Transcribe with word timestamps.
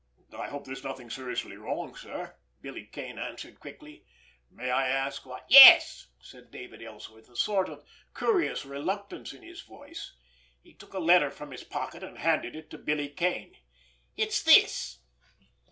"I 0.35 0.47
hope 0.47 0.65
there's 0.65 0.83
nothing 0.83 1.11
seriously 1.11 1.57
wrong, 1.57 1.95
sir," 1.95 2.35
Billy 2.59 2.87
Kane 2.87 3.19
answered 3.19 3.59
quickly. 3.59 4.03
"May 4.49 4.71
I 4.71 4.87
ask 4.87 5.27
what——" 5.27 5.45
"Yes," 5.47 6.07
said 6.19 6.49
David 6.49 6.81
Ellsworth, 6.81 7.29
a 7.29 7.35
sort 7.35 7.69
of 7.69 7.85
curious 8.17 8.65
reluctance 8.65 9.31
in 9.31 9.43
his 9.43 9.61
voice. 9.61 10.15
He 10.63 10.73
took 10.73 10.95
a 10.95 10.97
letter 10.99 11.29
from 11.29 11.51
his 11.51 11.63
pocket, 11.63 12.01
and 12.01 12.17
handed 12.17 12.55
it 12.55 12.71
to 12.71 12.79
Billy 12.79 13.09
Kane. 13.09 13.53
"It's 14.17 14.41
this." 14.41 15.01